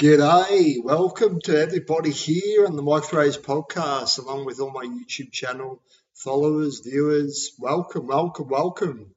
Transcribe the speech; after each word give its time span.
G'day, 0.00 0.82
welcome 0.82 1.42
to 1.42 1.60
everybody 1.60 2.10
here 2.10 2.64
on 2.64 2.74
the 2.74 2.80
Mike 2.80 3.02
podcast, 3.02 4.18
along 4.18 4.46
with 4.46 4.58
all 4.58 4.70
my 4.70 4.86
YouTube 4.86 5.30
channel 5.30 5.82
followers, 6.14 6.80
viewers. 6.82 7.52
Welcome, 7.58 8.06
welcome, 8.06 8.48
welcome. 8.48 9.14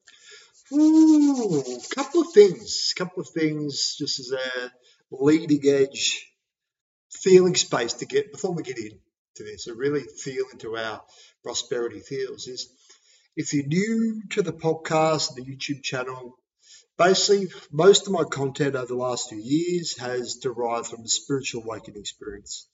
Ooh, 0.74 1.64
couple 1.96 2.24
of 2.24 2.34
things, 2.34 2.94
couple 2.98 3.22
of 3.22 3.30
things, 3.30 3.96
just 3.98 4.20
as 4.20 4.34
a 4.34 4.72
leading 5.10 5.62
edge 5.74 6.30
feeling 7.10 7.56
space 7.56 7.94
to 7.94 8.06
get 8.06 8.34
before 8.34 8.52
we 8.52 8.62
get 8.62 8.78
into 8.78 9.00
this, 9.38 9.64
so 9.64 9.74
really 9.74 10.02
feel 10.02 10.44
into 10.52 10.76
our 10.76 11.02
prosperity 11.46 12.02
feels 12.02 12.48
is 12.48 12.68
if 13.38 13.54
you're 13.54 13.68
new 13.68 14.22
to 14.32 14.42
the 14.42 14.52
podcast, 14.52 15.34
the 15.36 15.44
YouTube 15.44 15.82
channel, 15.82 16.38
basically 16.98 17.50
most 17.72 18.08
of 18.08 18.14
my 18.14 18.24
content 18.24 18.76
over 18.76 18.86
the 18.86 18.96
last 18.96 19.30
few 19.30 19.40
years 19.40 19.98
has 19.98 20.36
derived 20.36 20.88
from 20.88 21.04
the 21.04 21.10
spiritual 21.10 21.64
awakening 21.64 22.00
experience. 22.00 22.68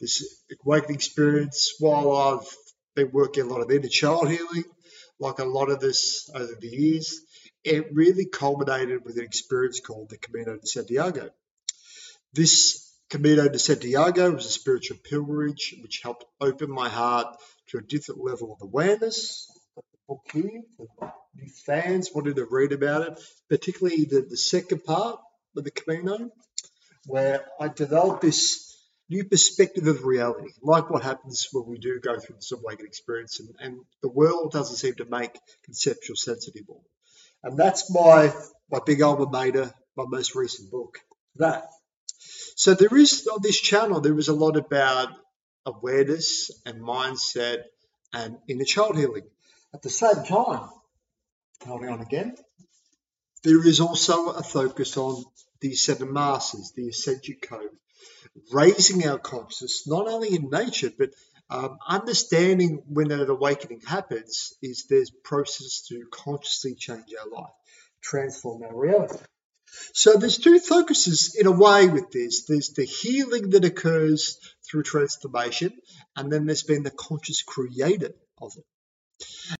This 0.00 0.42
awakening 0.64 0.96
experience, 0.96 1.74
while 1.78 2.12
I've 2.12 2.56
been 2.94 3.10
working 3.12 3.44
a 3.44 3.48
lot 3.48 3.62
of 3.62 3.70
inner 3.70 3.88
child 3.88 4.30
healing, 4.30 4.64
like 5.18 5.38
a 5.38 5.44
lot 5.44 5.70
of 5.70 5.80
this 5.80 6.30
over 6.34 6.54
the 6.60 6.68
years, 6.68 7.20
it 7.64 7.92
really 7.92 8.26
culminated 8.26 9.04
with 9.04 9.18
an 9.18 9.24
experience 9.24 9.80
called 9.80 10.10
the 10.10 10.18
Camino 10.18 10.56
de 10.56 10.66
Santiago. 10.66 11.30
This 12.32 12.88
Camino 13.10 13.48
de 13.48 13.58
Santiago 13.58 14.30
was 14.30 14.46
a 14.46 14.50
spiritual 14.50 14.98
pilgrimage 15.02 15.74
which 15.82 16.00
helped 16.02 16.24
open 16.40 16.70
my 16.70 16.88
heart 16.88 17.36
to 17.68 17.78
a 17.78 17.82
different 17.82 18.22
level 18.22 18.52
of 18.52 18.62
awareness. 18.62 19.50
The 20.08 20.14
book 20.14 20.34
new 21.34 21.48
fans 21.66 22.10
wanted 22.14 22.36
to 22.36 22.46
read 22.50 22.72
about 22.72 23.06
it, 23.06 23.20
particularly 23.50 24.04
the, 24.04 24.22
the 24.22 24.36
second 24.36 24.84
part 24.84 25.20
of 25.56 25.64
the 25.64 25.70
Camino, 25.70 26.30
where 27.06 27.44
I 27.60 27.68
developed 27.68 28.22
this 28.22 28.74
new 29.10 29.24
perspective 29.24 29.86
of 29.86 30.04
reality, 30.04 30.50
like 30.62 30.90
what 30.90 31.02
happens 31.02 31.48
when 31.52 31.66
we 31.66 31.78
do 31.78 32.00
go 32.00 32.18
through 32.18 32.36
this 32.36 32.52
awakening 32.52 32.86
experience, 32.86 33.40
and, 33.40 33.50
and 33.60 33.80
the 34.02 34.08
world 34.08 34.52
doesn't 34.52 34.76
seem 34.76 34.94
to 34.94 35.04
make 35.04 35.38
conceptual 35.64 36.16
sense 36.16 36.48
anymore. 36.48 36.82
And 37.42 37.58
that's 37.58 37.92
my 37.92 38.32
my 38.70 38.80
big 38.84 39.02
alma 39.02 39.28
mater, 39.30 39.72
my 39.96 40.04
most 40.06 40.34
recent 40.34 40.70
book. 40.70 40.98
That. 41.36 41.68
So 42.56 42.74
there 42.74 42.96
is 42.96 43.28
on 43.30 43.40
this 43.42 43.60
channel 43.60 44.00
there 44.00 44.18
is 44.18 44.28
a 44.28 44.34
lot 44.34 44.56
about 44.56 45.10
awareness 45.64 46.50
and 46.66 46.82
mindset 46.82 47.64
and 48.12 48.38
inner 48.48 48.64
child 48.64 48.96
healing. 48.96 49.24
At 49.74 49.82
the 49.82 49.90
same 49.90 50.24
time, 50.24 50.70
holding 51.66 51.90
on 51.90 52.00
again. 52.00 52.36
There 53.44 53.66
is 53.66 53.80
also 53.80 54.30
a 54.30 54.42
focus 54.42 54.96
on 54.96 55.24
the 55.60 55.74
seven 55.74 56.12
masters, 56.12 56.72
the 56.74 56.88
ascension 56.88 57.36
code, 57.42 57.70
raising 58.52 59.06
our 59.06 59.18
consciousness 59.18 59.86
not 59.86 60.08
only 60.08 60.34
in 60.34 60.50
nature 60.50 60.90
but 60.96 61.10
um, 61.50 61.78
understanding 61.86 62.82
when 62.88 63.10
an 63.10 63.28
awakening 63.28 63.80
happens 63.80 64.52
is 64.62 64.84
there's 64.84 65.10
process 65.10 65.86
to 65.88 66.06
consciously 66.10 66.74
change 66.74 67.06
our 67.18 67.30
life, 67.30 67.54
transform 68.02 68.62
our 68.62 68.76
reality. 68.76 69.18
So 69.94 70.14
there's 70.14 70.38
two 70.38 70.58
focuses 70.58 71.34
in 71.34 71.46
a 71.46 71.52
way 71.52 71.88
with 71.88 72.10
this. 72.10 72.44
There's 72.44 72.70
the 72.70 72.84
healing 72.84 73.50
that 73.50 73.64
occurs 73.64 74.38
through 74.68 74.82
transformation, 74.82 75.72
and 76.16 76.32
then 76.32 76.46
there's 76.46 76.62
been 76.62 76.82
the 76.82 76.90
conscious 76.90 77.42
creator 77.42 78.12
of 78.40 78.52
it. 78.56 79.57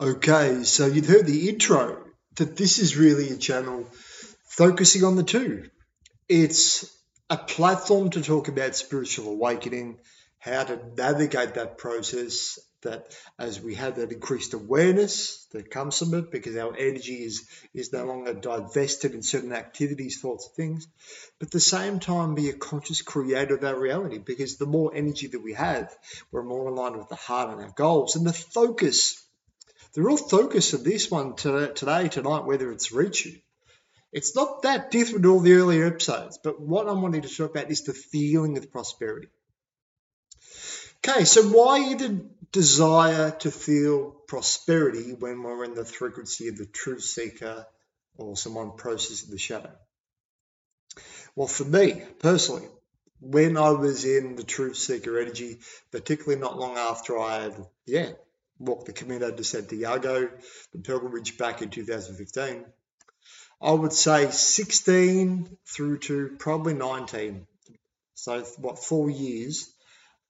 Okay, 0.00 0.64
so 0.64 0.86
you've 0.86 1.06
heard 1.06 1.24
the 1.24 1.48
intro 1.48 2.02
that 2.34 2.56
this 2.56 2.80
is 2.80 2.96
really 2.96 3.30
a 3.30 3.36
channel 3.36 3.86
focusing 4.42 5.04
on 5.04 5.14
the 5.14 5.22
two. 5.22 5.70
It's 6.28 6.84
a 7.30 7.36
platform 7.36 8.10
to 8.10 8.20
talk 8.20 8.48
about 8.48 8.74
spiritual 8.74 9.28
awakening, 9.28 9.98
how 10.40 10.64
to 10.64 10.80
navigate 10.96 11.54
that 11.54 11.78
process, 11.78 12.58
that 12.82 13.16
as 13.38 13.60
we 13.60 13.76
have 13.76 13.94
that 13.94 14.10
increased 14.10 14.52
awareness 14.52 15.46
that 15.52 15.70
comes 15.70 15.96
from 15.96 16.14
it, 16.14 16.32
because 16.32 16.56
our 16.56 16.76
energy 16.76 17.22
is, 17.22 17.48
is 17.72 17.92
no 17.92 18.04
longer 18.04 18.34
divested 18.34 19.14
in 19.14 19.22
certain 19.22 19.52
activities, 19.52 20.20
thoughts, 20.20 20.50
things, 20.56 20.88
but 21.38 21.46
at 21.46 21.52
the 21.52 21.60
same 21.60 22.00
time 22.00 22.34
be 22.34 22.48
a 22.48 22.52
conscious 22.52 23.00
creator 23.00 23.54
of 23.54 23.62
our 23.62 23.78
reality, 23.78 24.18
because 24.18 24.56
the 24.56 24.66
more 24.66 24.92
energy 24.92 25.28
that 25.28 25.42
we 25.42 25.52
have, 25.52 25.96
we're 26.32 26.42
more 26.42 26.66
aligned 26.66 26.96
with 26.96 27.08
the 27.08 27.14
heart 27.14 27.50
and 27.50 27.62
our 27.62 27.72
goals. 27.76 28.16
And 28.16 28.26
the 28.26 28.32
focus 28.32 29.23
the 29.94 30.02
real 30.02 30.16
focus 30.16 30.72
of 30.72 30.84
this 30.84 31.10
one 31.10 31.36
today, 31.36 32.08
tonight, 32.08 32.44
whether 32.44 32.70
it's 32.72 32.92
reach 32.92 33.26
you, 33.26 33.38
it's 34.12 34.36
not 34.36 34.62
that 34.62 34.90
different 34.90 35.24
to 35.24 35.32
all 35.32 35.40
the 35.40 35.54
earlier 35.54 35.86
episodes, 35.86 36.38
but 36.42 36.60
what 36.60 36.88
I'm 36.88 37.02
wanting 37.02 37.22
to 37.22 37.28
talk 37.28 37.50
about 37.50 37.70
is 37.70 37.82
the 37.82 37.92
feeling 37.92 38.56
of 38.56 38.70
prosperity. 38.70 39.28
Okay, 41.06 41.24
so 41.24 41.42
why 41.42 41.94
the 41.94 42.24
desire 42.50 43.30
to 43.30 43.50
feel 43.50 44.10
prosperity 44.26 45.12
when 45.12 45.42
we're 45.42 45.64
in 45.64 45.74
the 45.74 45.84
frequency 45.84 46.48
of 46.48 46.56
the 46.56 46.66
truth 46.66 47.02
seeker 47.02 47.66
or 48.16 48.36
someone 48.36 48.76
processing 48.76 49.30
the 49.30 49.38
shadow? 49.38 49.72
Well, 51.36 51.48
for 51.48 51.64
me 51.64 52.02
personally, 52.20 52.68
when 53.20 53.56
I 53.56 53.70
was 53.70 54.04
in 54.04 54.36
the 54.36 54.44
truth 54.44 54.76
seeker 54.76 55.18
energy, 55.18 55.58
particularly 55.90 56.40
not 56.40 56.58
long 56.58 56.78
after 56.78 57.18
I 57.18 57.42
had, 57.42 57.66
yeah, 57.86 58.10
walked 58.58 58.86
the 58.86 58.92
Camino 58.92 59.30
de 59.30 59.44
Santiago, 59.44 60.30
the 60.72 60.78
pilgrimage 60.78 61.36
back 61.38 61.62
in 61.62 61.70
2015. 61.70 62.64
I 63.60 63.72
would 63.72 63.92
say 63.92 64.30
16 64.30 65.56
through 65.66 65.98
to 66.00 66.36
probably 66.38 66.74
19. 66.74 67.46
So, 68.14 68.40
what, 68.58 68.78
four 68.78 69.10
years, 69.10 69.72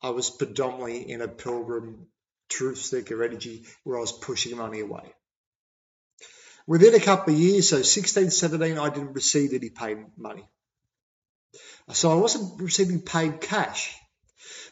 I 0.03 0.11
was 0.11 0.31
predominantly 0.31 1.11
in 1.11 1.21
a 1.21 1.29
pilgrim 1.29 2.07
truth 2.49 2.79
seeker 2.79 3.23
energy 3.23 3.67
where 3.83 3.99
I 3.99 4.01
was 4.01 4.13
pushing 4.13 4.57
money 4.57 4.81
away. 4.81 5.13
Within 6.67 6.95
a 6.95 7.01
couple 7.01 7.35
of 7.35 7.41
years, 7.41 7.69
so 7.69 7.83
16, 7.83 8.31
17, 8.31 8.79
I 8.79 8.89
didn't 8.89 9.13
receive 9.13 9.53
any 9.53 9.71
paid 9.71 9.99
money. 10.17 10.49
So 11.93 12.11
I 12.11 12.15
wasn't 12.15 12.61
receiving 12.61 13.03
paid 13.03 13.41
cash. 13.41 13.95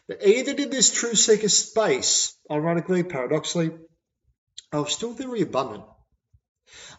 But 0.07 0.23
even 0.23 0.59
in 0.59 0.69
this 0.69 0.91
true 0.91 1.15
seeker 1.15 1.49
space, 1.49 2.37
ironically, 2.51 3.03
paradoxically, 3.03 3.71
I 4.71 4.79
was 4.79 4.93
still 4.93 5.13
very 5.13 5.41
abundant. 5.41 5.83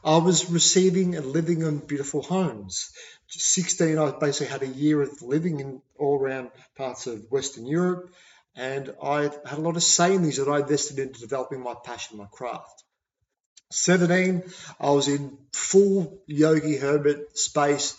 I 0.03 0.19
was 0.19 0.51
receiving 0.51 1.17
and 1.17 1.27
living 1.27 1.63
in 1.63 1.79
beautiful 1.79 2.23
homes. 2.23 2.91
16, 3.29 3.99
I 3.99 4.11
basically 4.13 4.47
had 4.47 4.63
a 4.63 4.69
year 4.69 5.03
of 5.03 5.23
living 5.23 5.61
in 5.61 5.83
all 5.99 6.19
around 6.19 6.51
parts 6.77 7.07
of 7.07 7.31
Western 7.31 7.67
Europe, 7.67 8.15
and 8.55 8.95
I 9.03 9.23
had 9.23 9.41
a 9.47 9.61
lot 9.61 9.77
of 9.77 9.83
savings 9.83 10.37
that 10.37 10.49
I 10.49 10.61
invested 10.61 10.99
into 10.99 11.21
developing 11.21 11.63
my 11.63 11.75
passion, 11.85 12.19
my 12.19 12.27
craft. 12.31 12.85
17, 13.73 14.45
I 14.79 14.91
was 14.91 15.09
in 15.09 15.37
full 15.53 16.23
yogi 16.27 16.77
hermit 16.77 17.37
space, 17.37 17.97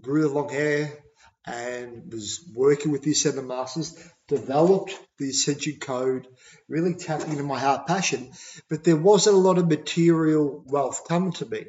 grew 0.00 0.22
the 0.22 0.28
long 0.28 0.48
hair, 0.48 0.96
and 1.44 2.12
was 2.12 2.44
working 2.54 2.92
with 2.92 3.02
these 3.02 3.22
seven 3.22 3.46
masters, 3.46 3.96
developed 4.28 4.96
the 5.18 5.30
Ascension 5.30 5.80
Code, 5.80 6.28
really 6.68 6.94
tapping 6.94 7.32
into 7.32 7.42
my 7.42 7.58
heart 7.58 7.86
passion, 7.86 8.30
but 8.68 8.84
there 8.84 8.96
wasn't 8.96 9.34
a 9.34 9.40
lot 9.40 9.58
of 9.58 9.68
material 9.68 10.62
wealth 10.66 11.08
coming 11.08 11.32
to 11.32 11.46
me. 11.46 11.64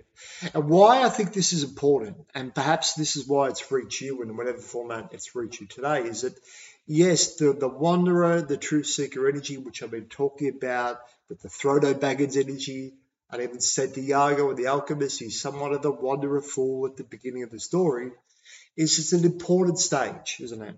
And 0.53 0.69
why 0.69 1.03
I 1.03 1.09
think 1.09 1.33
this 1.33 1.53
is 1.53 1.63
important, 1.63 2.17
and 2.35 2.53
perhaps 2.53 2.93
this 2.93 3.15
is 3.15 3.27
why 3.27 3.47
it's 3.47 3.71
reached 3.71 4.01
you 4.01 4.21
in 4.21 4.37
whatever 4.37 4.59
format 4.59 5.09
it's 5.13 5.35
reached 5.35 5.61
you 5.61 5.67
today, 5.67 6.01
is 6.01 6.21
that 6.21 6.37
yes, 6.85 7.37
the, 7.37 7.53
the 7.53 7.67
wanderer, 7.67 8.41
the 8.41 8.57
truth 8.57 8.85
seeker 8.85 9.27
energy, 9.27 9.57
which 9.57 9.81
I've 9.81 9.91
been 9.91 10.05
talking 10.05 10.49
about, 10.49 10.99
with 11.29 11.41
the 11.41 11.49
Frodo 11.49 11.93
Baggins 11.93 12.37
energy, 12.37 12.93
and 13.31 13.41
even 13.41 13.61
Santiago 13.61 14.49
and 14.49 14.57
the 14.57 14.67
alchemist, 14.67 15.19
he's 15.19 15.41
somewhat 15.41 15.71
of 15.71 15.81
the 15.81 15.91
wanderer 15.91 16.41
fool 16.41 16.87
at 16.87 16.97
the 16.97 17.03
beginning 17.03 17.43
of 17.43 17.51
the 17.51 17.59
story 17.59 18.11
is 18.75 18.97
it's 18.99 19.13
an 19.13 19.25
important 19.25 19.77
stage, 19.79 20.37
isn't 20.39 20.61
it? 20.61 20.75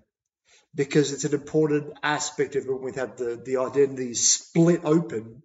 Because 0.74 1.12
it's 1.12 1.26
an 1.26 1.34
important 1.34 1.94
aspect 2.02 2.56
of 2.56 2.66
when 2.66 2.82
we 2.82 2.94
have 2.94 3.18
the, 3.18 3.42
the 3.44 3.58
identity 3.58 4.14
split 4.14 4.82
open. 4.86 5.44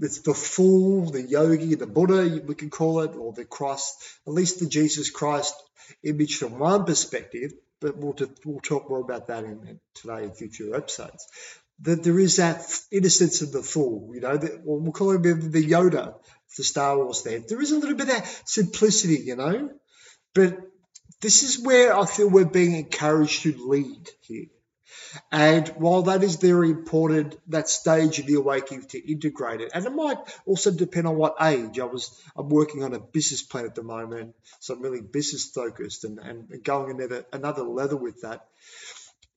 It's 0.00 0.20
the 0.20 0.34
fool, 0.34 1.10
the 1.10 1.22
yogi, 1.22 1.74
the 1.74 1.86
Buddha, 1.86 2.40
we 2.46 2.54
can 2.54 2.70
call 2.70 3.00
it, 3.00 3.16
or 3.16 3.32
the 3.32 3.44
Christ, 3.44 4.02
at 4.26 4.32
least 4.32 4.60
the 4.60 4.66
Jesus 4.66 5.10
Christ 5.10 5.54
image 6.04 6.36
from 6.36 6.58
one 6.58 6.84
perspective, 6.84 7.52
but 7.80 7.96
we'll, 7.96 8.14
we'll 8.44 8.60
talk 8.60 8.88
more 8.88 9.00
about 9.00 9.26
that 9.26 9.44
in, 9.44 9.80
today 9.94 10.24
in 10.24 10.32
future 10.32 10.74
episodes. 10.74 11.26
That 11.80 12.02
there 12.02 12.18
is 12.18 12.36
that 12.36 12.62
innocence 12.92 13.42
of 13.42 13.52
the 13.52 13.62
fool, 13.62 14.10
you 14.14 14.20
know, 14.20 14.36
that, 14.36 14.60
we'll 14.64 14.92
call 14.92 15.12
him 15.12 15.22
the 15.50 15.66
Yoda 15.66 16.14
for 16.48 16.62
Star 16.62 16.96
Wars 16.96 17.22
there. 17.22 17.40
There 17.40 17.60
is 17.60 17.72
a 17.72 17.78
little 17.78 17.96
bit 17.96 18.08
of 18.08 18.14
that 18.16 18.42
simplicity, 18.44 19.22
you 19.24 19.36
know, 19.36 19.70
but 20.34 20.58
this 21.20 21.42
is 21.42 21.64
where 21.64 21.96
I 21.96 22.06
feel 22.06 22.28
we're 22.28 22.44
being 22.44 22.74
encouraged 22.74 23.42
to 23.42 23.68
lead 23.68 24.08
here. 24.20 24.46
And 25.30 25.68
while 25.70 26.02
that 26.02 26.22
is 26.22 26.36
very 26.36 26.70
important, 26.70 27.36
that 27.48 27.68
stage 27.68 28.18
of 28.18 28.26
the 28.26 28.34
awakening 28.34 28.86
to 28.88 29.10
integrate 29.10 29.60
it, 29.60 29.70
and 29.74 29.84
it 29.84 29.92
might 29.92 30.18
also 30.46 30.70
depend 30.70 31.06
on 31.06 31.16
what 31.16 31.36
age. 31.40 31.78
I 31.78 31.84
was 31.84 32.20
I'm 32.36 32.48
working 32.48 32.84
on 32.84 32.94
a 32.94 33.00
business 33.00 33.42
plan 33.42 33.64
at 33.64 33.74
the 33.74 33.82
moment, 33.82 34.34
so 34.60 34.74
I'm 34.74 34.82
really 34.82 35.00
business 35.00 35.50
focused 35.50 36.04
and, 36.04 36.18
and 36.18 36.62
going 36.62 36.90
another 36.90 37.26
another 37.32 37.62
level 37.62 37.98
with 37.98 38.22
that. 38.22 38.46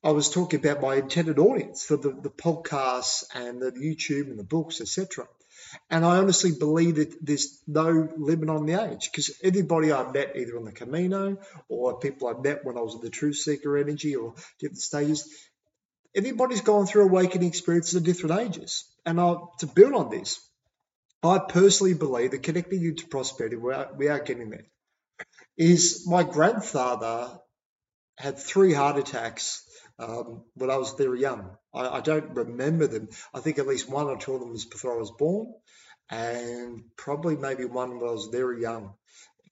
I 0.04 0.12
was 0.12 0.30
talking 0.30 0.60
about 0.60 0.82
my 0.82 0.96
intended 0.96 1.40
audience 1.40 1.86
for 1.86 1.96
the, 1.96 2.10
the 2.10 2.30
podcasts 2.30 3.24
and 3.34 3.62
the 3.62 3.72
YouTube 3.72 4.30
and 4.30 4.38
the 4.38 4.44
books, 4.44 4.82
etc. 4.82 5.28
And 5.90 6.06
I 6.06 6.18
honestly 6.18 6.52
believe 6.52 6.96
that 6.96 7.14
there's 7.22 7.62
no 7.68 8.10
limit 8.18 8.50
on 8.50 8.66
the 8.66 8.82
age 8.82 9.10
because 9.12 9.40
everybody 9.44 9.92
I've 9.92 10.14
met 10.14 10.36
either 10.36 10.58
on 10.58 10.66
the 10.66 10.72
Camino 10.72 11.38
or 11.70 12.00
people 12.00 12.28
I've 12.28 12.44
met 12.44 12.66
when 12.66 12.78
I 12.78 12.82
was 12.82 12.96
in 12.96 13.02
the 13.02 13.10
Truth 13.10 13.38
Seeker 13.38 13.78
Energy 13.78 14.16
or 14.16 14.36
different 14.60 14.82
stages, 14.82 15.30
everybody's 16.16 16.62
gone 16.62 16.86
through 16.86 17.04
awakening 17.04 17.48
experiences 17.48 17.96
at 17.96 18.04
different 18.04 18.40
ages. 18.40 18.86
And 19.06 19.20
I, 19.20 19.36
to 19.60 19.68
build 19.68 19.94
on 19.94 20.10
this, 20.10 20.40
I 21.24 21.40
personally 21.40 21.94
believe 21.94 22.32
that 22.32 22.44
connecting 22.44 22.82
you 22.82 22.96
to 22.96 23.08
prosperity, 23.08 23.56
we 23.56 23.74
are, 23.74 23.90
we 23.96 24.08
are 24.10 24.20
getting 24.20 24.50
there, 24.50 24.66
is 25.58 26.06
my 26.08 26.24
grandfather 26.24 27.40
had 28.18 28.38
three 28.38 28.74
heart 28.74 28.98
attacks 28.98 29.64
um, 30.00 30.44
when 30.56 30.70
I 30.70 30.78
was 30.78 30.94
very 30.94 31.22
young. 31.22 31.58
I, 31.74 31.98
I, 31.98 32.02
don't 32.02 32.36
remember 32.36 32.88
them. 32.88 33.10
I 33.34 33.40
think 33.40 33.60
at 33.60 33.68
least 33.68 33.90
one 33.90 34.08
or 34.08 34.18
two 34.18 34.34
of 34.34 34.40
them 34.40 34.52
was 34.52 34.66
before 34.66 34.96
I 34.96 35.00
was 35.00 35.12
born, 35.12 35.54
and 36.10 36.84
probably 36.96 37.36
maybe 37.36 37.66
one 37.66 38.00
when 38.00 38.10
I 38.10 38.12
was 38.12 38.30
very 38.32 38.62
young. 38.62 38.94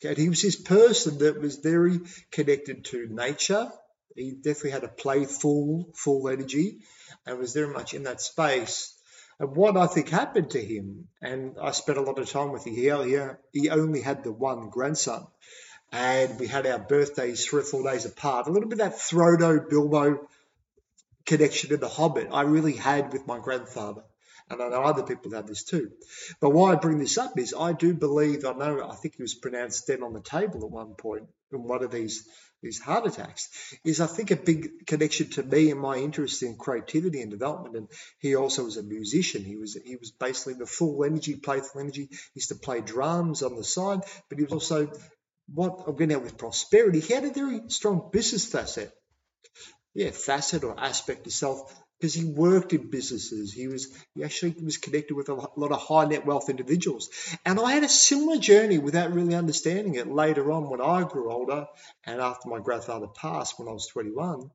Okay, 0.03 0.19
he 0.19 0.29
was 0.29 0.41
this 0.41 0.55
person 0.55 1.19
that 1.19 1.39
was 1.39 1.57
very 1.57 1.99
connected 2.31 2.85
to 2.85 3.07
nature. 3.07 3.71
He 4.15 4.31
definitely 4.31 4.71
had 4.71 4.83
a 4.83 4.89
playful, 4.89 5.91
full 5.95 6.27
energy, 6.27 6.79
and 7.25 7.37
was 7.37 7.53
very 7.53 7.71
much 7.71 7.93
in 7.93 8.03
that 8.03 8.21
space. 8.21 8.93
And 9.39 9.55
what 9.55 9.77
I 9.77 9.87
think 9.87 10.09
happened 10.09 10.51
to 10.51 10.61
him, 10.63 11.07
and 11.21 11.57
I 11.61 11.71
spent 11.71 11.97
a 11.97 12.01
lot 12.01 12.19
of 12.19 12.29
time 12.29 12.51
with 12.51 12.65
him. 12.65 12.73
He, 12.75 13.59
he 13.59 13.69
only 13.69 14.01
had 14.01 14.23
the 14.23 14.31
one 14.31 14.69
grandson, 14.69 15.25
and 15.91 16.39
we 16.39 16.47
had 16.47 16.67
our 16.67 16.79
birthdays 16.79 17.45
three 17.45 17.61
or 17.61 17.63
four 17.63 17.83
days 17.83 18.05
apart. 18.05 18.47
A 18.47 18.51
little 18.51 18.69
bit 18.69 18.79
of 18.79 18.91
that 18.91 18.99
Frodo 18.99 19.67
Bilbo 19.69 20.27
connection 21.31 21.69
to 21.69 21.77
the 21.77 21.87
Hobbit 21.87 22.27
I 22.33 22.41
really 22.41 22.73
had 22.73 23.13
with 23.13 23.25
my 23.25 23.39
grandfather. 23.39 24.03
And 24.49 24.61
I 24.61 24.67
know 24.67 24.83
other 24.83 25.03
people 25.03 25.31
have 25.31 25.47
this 25.47 25.63
too. 25.63 25.91
But 26.41 26.49
why 26.49 26.73
I 26.73 26.75
bring 26.75 26.99
this 26.99 27.17
up 27.17 27.39
is 27.39 27.55
I 27.57 27.71
do 27.71 27.93
believe, 27.93 28.43
I 28.43 28.51
know, 28.51 28.85
I 28.85 28.95
think 28.95 29.15
he 29.15 29.21
was 29.21 29.33
pronounced 29.33 29.87
dead 29.87 30.01
on 30.01 30.11
the 30.11 30.19
table 30.19 30.65
at 30.65 30.69
one 30.69 30.95
point 30.95 31.29
in 31.53 31.63
one 31.63 31.83
of 31.83 31.91
these 31.91 32.27
these 32.61 32.79
heart 32.79 33.07
attacks 33.07 33.49
is 33.83 34.01
I 34.01 34.05
think 34.05 34.29
a 34.29 34.35
big 34.35 34.85
connection 34.85 35.29
to 35.31 35.41
me 35.41 35.71
and 35.71 35.79
my 35.79 35.95
interest 35.95 36.43
in 36.43 36.57
creativity 36.57 37.21
and 37.21 37.31
development. 37.31 37.75
And 37.75 37.87
he 38.19 38.35
also 38.35 38.65
was 38.65 38.77
a 38.77 38.83
musician. 38.83 39.43
He 39.43 39.55
was 39.55 39.75
he 39.83 39.95
was 39.95 40.11
basically 40.11 40.55
the 40.55 40.67
full 40.67 41.03
energy, 41.03 41.35
playful 41.37 41.81
energy. 41.81 42.07
He 42.11 42.17
used 42.35 42.49
to 42.49 42.55
play 42.55 42.81
drums 42.81 43.41
on 43.41 43.55
the 43.55 43.63
side, 43.63 44.01
but 44.29 44.37
he 44.37 44.43
was 44.43 44.53
also 44.53 44.91
what 45.47 45.85
I'm 45.87 45.95
getting 45.95 46.17
at 46.17 46.23
with 46.23 46.37
prosperity. 46.37 46.99
He 46.99 47.13
had 47.13 47.23
a 47.23 47.31
very 47.31 47.61
strong 47.69 48.09
business 48.11 48.45
facet 48.45 48.91
yeah, 49.93 50.11
facet 50.11 50.63
or 50.63 50.79
aspect 50.79 51.27
of 51.27 51.33
self 51.33 51.73
because 52.01 52.13
he 52.15 52.25
worked 52.25 52.73
in 52.73 52.89
businesses. 52.89 53.53
He 53.53 53.67
was 53.67 53.87
he 54.15 54.23
actually 54.23 54.55
was 54.63 54.77
connected 54.77 55.13
with 55.13 55.29
a 55.29 55.35
lot 55.35 55.71
of 55.71 55.79
high 55.79 56.05
net 56.05 56.25
wealth 56.25 56.49
individuals. 56.49 57.09
And 57.45 57.59
I 57.59 57.73
had 57.73 57.83
a 57.83 57.89
similar 57.89 58.37
journey 58.37 58.79
without 58.79 59.13
really 59.13 59.35
understanding 59.35 59.95
it 59.95 60.07
later 60.07 60.51
on 60.51 60.69
when 60.69 60.81
I 60.81 61.03
grew 61.03 61.31
older 61.31 61.67
and 62.05 62.19
after 62.19 62.49
my 62.49 62.59
grandfather 62.59 63.07
passed 63.07 63.59
when 63.59 63.67
I 63.67 63.71
was 63.71 63.87
21. 63.87 64.49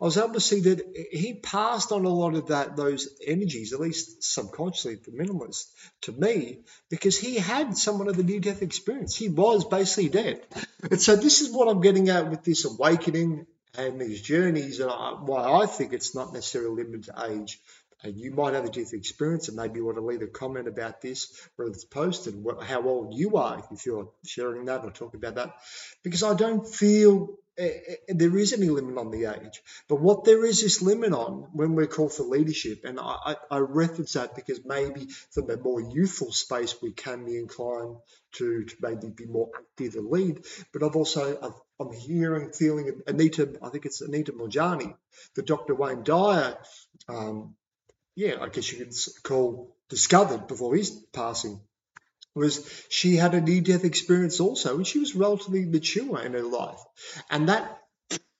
I 0.00 0.04
was 0.04 0.18
able 0.18 0.34
to 0.34 0.40
see 0.40 0.60
that 0.60 1.08
he 1.12 1.34
passed 1.34 1.92
on 1.92 2.04
a 2.04 2.08
lot 2.10 2.34
of 2.34 2.48
that 2.48 2.76
those 2.76 3.08
energies, 3.26 3.72
at 3.72 3.80
least 3.80 4.22
subconsciously 4.22 4.96
the 4.96 5.12
minimalist, 5.12 5.66
to 6.02 6.12
me, 6.12 6.58
because 6.90 7.18
he 7.18 7.36
had 7.36 7.76
somewhat 7.76 8.08
of 8.08 8.16
the 8.16 8.24
near 8.24 8.40
death 8.40 8.60
experience. 8.60 9.16
He 9.16 9.28
was 9.28 9.64
basically 9.64 10.10
dead. 10.10 10.42
And 10.90 11.00
so 11.00 11.16
this 11.16 11.40
is 11.40 11.50
what 11.50 11.68
I'm 11.68 11.80
getting 11.80 12.10
at 12.10 12.28
with 12.28 12.42
this 12.44 12.66
awakening 12.66 13.46
and 13.76 14.00
these 14.00 14.22
journeys, 14.22 14.80
and 14.80 14.90
I, 14.90 15.16
why 15.20 15.62
I 15.62 15.66
think 15.66 15.92
it's 15.92 16.14
not 16.14 16.32
necessarily 16.32 16.84
limited 16.84 17.04
to 17.04 17.26
age. 17.30 17.60
And 18.02 18.18
you 18.18 18.32
might 18.32 18.52
have 18.52 18.66
a 18.66 18.70
different 18.70 19.04
experience, 19.04 19.48
and 19.48 19.56
maybe 19.56 19.78
you 19.78 19.86
want 19.86 19.96
to 19.96 20.04
leave 20.04 20.20
a 20.20 20.26
comment 20.26 20.68
about 20.68 21.00
this, 21.00 21.48
whether 21.56 21.70
it's 21.70 21.86
posted, 21.86 22.34
what, 22.34 22.62
how 22.62 22.82
old 22.82 23.14
you 23.14 23.36
are, 23.36 23.64
if 23.72 23.86
you're 23.86 24.10
sharing 24.26 24.66
that 24.66 24.84
or 24.84 24.90
talking 24.90 25.18
about 25.18 25.36
that, 25.36 25.54
because 26.02 26.22
I 26.22 26.34
don't 26.34 26.68
feel 26.68 27.38
uh, 27.60 27.66
there 28.08 28.36
is 28.36 28.52
any 28.52 28.68
limit 28.68 28.98
on 28.98 29.10
the 29.10 29.26
age. 29.26 29.62
But 29.88 30.00
what 30.00 30.24
there 30.24 30.44
is 30.44 30.62
this 30.62 30.82
limit 30.82 31.12
on 31.12 31.48
when 31.52 31.74
we're 31.74 31.86
called 31.86 32.12
for 32.12 32.24
leadership, 32.24 32.84
and 32.84 32.98
I, 33.00 33.36
I 33.50 33.58
reference 33.58 34.14
that 34.14 34.34
because 34.34 34.64
maybe 34.64 35.06
from 35.30 35.50
a 35.50 35.56
more 35.56 35.80
youthful 35.80 36.32
space 36.32 36.74
we 36.82 36.92
can 36.92 37.24
be 37.24 37.38
inclined 37.38 37.96
to, 38.32 38.64
to 38.64 38.76
maybe 38.80 39.08
be 39.08 39.26
more 39.26 39.50
active 39.56 39.94
and 39.94 40.10
lead. 40.10 40.44
But 40.72 40.82
I've 40.82 40.96
also 40.96 41.38
I've, 41.40 41.60
I'm 41.80 41.92
hearing, 41.92 42.50
feeling 42.52 43.02
Anita, 43.06 43.58
I 43.62 43.68
think 43.68 43.86
it's 43.86 44.00
Anita 44.00 44.32
Moorjani, 44.32 44.94
the 45.34 45.42
Dr. 45.42 45.74
Wayne 45.74 46.02
Dyer, 46.02 46.56
um, 47.08 47.54
yeah, 48.16 48.36
I 48.40 48.48
guess 48.48 48.70
you 48.70 48.78
could 48.78 48.94
call 49.22 49.76
discovered 49.88 50.46
before 50.46 50.74
his 50.74 50.90
passing 51.12 51.60
was 52.34 52.84
she 52.88 53.16
had 53.16 53.34
a 53.34 53.40
near 53.40 53.60
death 53.60 53.84
experience 53.84 54.40
also, 54.40 54.76
and 54.76 54.86
she 54.86 54.98
was 54.98 55.14
relatively 55.14 55.64
mature 55.64 56.20
in 56.20 56.32
her 56.32 56.42
life. 56.42 56.80
And 57.30 57.48
that 57.48 57.80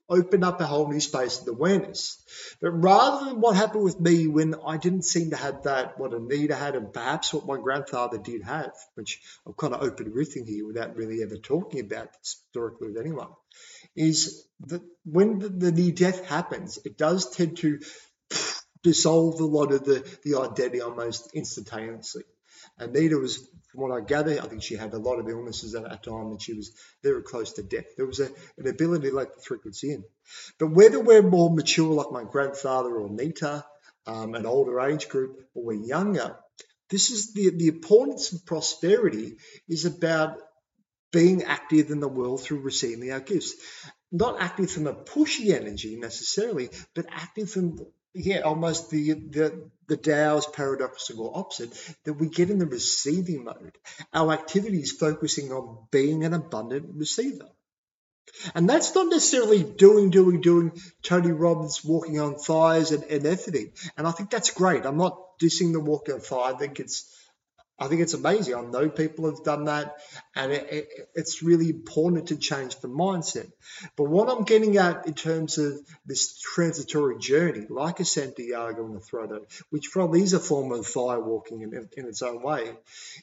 opened 0.08 0.44
up 0.44 0.60
a 0.60 0.66
whole 0.66 0.88
new 0.88 1.00
space 1.00 1.40
of 1.40 1.48
awareness. 1.48 2.22
But 2.60 2.72
rather 2.72 3.26
than 3.26 3.40
what 3.40 3.56
happened 3.56 3.84
with 3.84 3.98
me 3.98 4.26
when 4.26 4.54
I 4.66 4.76
didn't 4.76 5.02
seem 5.02 5.30
to 5.30 5.36
have 5.36 5.62
that, 5.62 5.98
what 5.98 6.12
Anita 6.12 6.54
had, 6.54 6.74
and 6.74 6.92
perhaps 6.92 7.32
what 7.32 7.46
my 7.46 7.56
grandfather 7.56 8.18
did 8.18 8.42
have, 8.42 8.72
which 8.94 9.22
I'm 9.46 9.54
kind 9.54 9.74
of 9.74 9.82
open 9.82 10.12
riffing 10.12 10.46
here 10.46 10.66
without 10.66 10.96
really 10.96 11.22
ever 11.22 11.36
talking 11.36 11.80
about 11.80 12.10
historically 12.20 12.88
with 12.88 12.98
anyone, 12.98 13.30
is 13.96 14.46
that 14.66 14.82
when 15.04 15.38
the, 15.38 15.48
the 15.48 15.72
near 15.72 15.92
death 15.92 16.26
happens, 16.26 16.78
it 16.84 16.98
does 16.98 17.34
tend 17.34 17.56
to 17.58 17.80
dissolve 18.82 19.40
a 19.40 19.44
lot 19.44 19.72
of 19.72 19.84
the, 19.84 20.06
the 20.24 20.38
identity 20.38 20.82
almost 20.82 21.34
instantaneously. 21.34 22.24
Anita 22.78 23.16
was, 23.16 23.48
from 23.70 23.82
what 23.82 23.92
I 23.92 24.04
gather, 24.04 24.40
I 24.40 24.46
think 24.46 24.62
she 24.62 24.76
had 24.76 24.92
a 24.94 24.98
lot 24.98 25.18
of 25.18 25.28
illnesses 25.28 25.74
at 25.74 25.84
that 25.84 26.02
time 26.02 26.26
and 26.26 26.42
she 26.42 26.54
was 26.54 26.72
very 27.02 27.22
close 27.22 27.52
to 27.54 27.62
death. 27.62 27.86
There 27.96 28.06
was 28.06 28.20
a, 28.20 28.28
an 28.58 28.66
ability 28.66 29.10
to 29.10 29.16
let 29.16 29.36
the 29.36 29.42
frequency 29.42 29.92
in. 29.92 30.04
But 30.58 30.72
whether 30.72 31.00
we're 31.00 31.22
more 31.22 31.54
mature, 31.54 31.94
like 31.94 32.10
my 32.10 32.24
grandfather 32.24 32.90
or 32.90 33.06
Anita, 33.06 33.64
um, 34.06 34.34
an 34.34 34.46
older 34.46 34.80
age 34.80 35.08
group, 35.08 35.40
or 35.54 35.64
we're 35.64 35.86
younger, 35.86 36.36
this 36.90 37.10
is 37.10 37.32
the, 37.32 37.50
the 37.50 37.68
importance 37.68 38.32
of 38.32 38.44
prosperity 38.44 39.36
is 39.68 39.84
about 39.84 40.36
being 41.12 41.44
active 41.44 41.90
in 41.90 42.00
the 42.00 42.08
world 42.08 42.42
through 42.42 42.60
receiving 42.60 43.10
our 43.12 43.20
gifts. 43.20 43.54
Not 44.10 44.40
active 44.40 44.70
from 44.70 44.86
a 44.86 44.94
pushy 44.94 45.54
energy 45.54 45.96
necessarily, 45.96 46.70
but 46.94 47.06
active 47.10 47.50
from 47.50 47.78
yeah, 48.14 48.40
almost 48.40 48.90
the 48.90 49.12
the 49.12 49.70
the 49.86 49.96
Tao's 49.96 50.46
paradoxical 50.46 51.32
opposite 51.34 51.72
that 52.04 52.14
we 52.14 52.28
get 52.28 52.50
in 52.50 52.58
the 52.58 52.66
receiving 52.66 53.44
mode. 53.44 53.76
Our 54.12 54.32
activity 54.32 54.78
is 54.78 54.92
focusing 54.92 55.52
on 55.52 55.86
being 55.90 56.24
an 56.24 56.32
abundant 56.32 56.94
receiver. 56.94 57.48
And 58.54 58.68
that's 58.68 58.94
not 58.94 59.08
necessarily 59.08 59.62
doing, 59.62 60.10
doing, 60.10 60.40
doing 60.40 60.72
Tony 61.02 61.30
Robbins 61.30 61.84
walking 61.84 62.18
on 62.18 62.38
fires 62.38 62.90
and, 62.90 63.04
and 63.04 63.24
efforting. 63.24 63.72
And 63.96 64.06
I 64.06 64.12
think 64.12 64.30
that's 64.30 64.50
great. 64.50 64.86
I'm 64.86 64.96
not 64.96 65.38
dissing 65.38 65.72
the 65.72 65.80
walking 65.80 66.14
on 66.14 66.20
fire. 66.20 66.54
I 66.54 66.56
think 66.56 66.80
it's 66.80 67.14
I 67.76 67.88
think 67.88 68.02
it's 68.02 68.14
amazing. 68.14 68.54
I 68.54 68.60
know 68.60 68.88
people 68.88 69.28
have 69.28 69.42
done 69.42 69.64
that, 69.64 69.96
and 70.36 70.52
it, 70.52 70.68
it, 70.70 70.88
it's 71.16 71.42
really 71.42 71.70
important 71.70 72.28
to 72.28 72.36
change 72.36 72.76
the 72.76 72.88
mindset. 72.88 73.50
But 73.96 74.04
what 74.04 74.30
I'm 74.30 74.44
getting 74.44 74.76
at 74.76 75.08
in 75.08 75.14
terms 75.14 75.58
of 75.58 75.80
this 76.06 76.38
transitory 76.38 77.18
journey, 77.18 77.66
like 77.68 77.98
a 77.98 78.04
Santiago 78.04 78.86
and 78.86 78.94
the 78.94 79.00
Frodo, 79.00 79.40
which 79.70 79.90
probably 79.90 80.22
is 80.22 80.34
a 80.34 80.38
form 80.40 80.70
of 80.70 80.86
firewalking 80.86 81.62
in, 81.62 81.88
in 81.96 82.06
its 82.06 82.22
own 82.22 82.42
way, 82.42 82.70